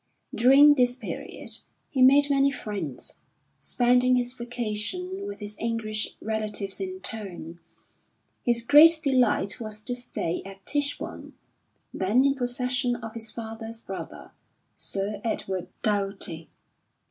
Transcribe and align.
During 0.33 0.73
this 0.73 0.95
period 0.95 1.59
he 1.91 2.01
made 2.01 2.31
many 2.31 2.49
friends, 2.49 3.19
spending 3.59 4.15
his 4.15 4.33
vacation 4.33 5.27
with 5.27 5.41
his 5.41 5.55
English 5.59 6.15
relatives 6.19 6.79
in 6.79 7.01
turn. 7.01 7.59
His 8.43 8.63
great 8.63 8.99
delight 9.03 9.59
was 9.59 9.79
to 9.83 9.93
stay 9.93 10.41
at 10.43 10.65
Tichborne, 10.65 11.33
then 11.93 12.25
in 12.25 12.33
possession 12.33 12.95
of 12.95 13.13
his 13.13 13.29
father's 13.29 13.79
brother, 13.79 14.31
Sir 14.75 15.21
Edward 15.23 15.67
Doughty. 15.83 16.49